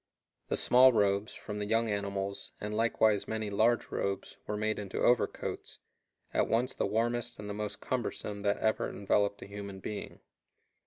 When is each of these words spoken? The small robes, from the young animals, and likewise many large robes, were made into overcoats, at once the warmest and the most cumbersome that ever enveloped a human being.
The 0.47 0.57
small 0.57 0.91
robes, 0.91 1.35
from 1.35 1.59
the 1.59 1.67
young 1.67 1.87
animals, 1.87 2.53
and 2.59 2.75
likewise 2.75 3.27
many 3.27 3.51
large 3.51 3.91
robes, 3.91 4.37
were 4.47 4.57
made 4.57 4.79
into 4.79 4.97
overcoats, 5.03 5.77
at 6.33 6.47
once 6.47 6.73
the 6.73 6.87
warmest 6.87 7.37
and 7.37 7.47
the 7.47 7.53
most 7.53 7.81
cumbersome 7.81 8.41
that 8.41 8.57
ever 8.57 8.89
enveloped 8.89 9.43
a 9.43 9.45
human 9.45 9.79
being. 9.79 10.19